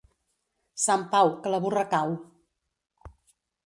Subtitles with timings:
[0.85, 2.19] Sant Pau, que la burra cau.